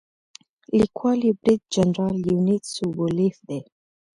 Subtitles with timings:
[0.79, 3.59] لیکوال یې برید جنرال لیونید سوبولیف دی.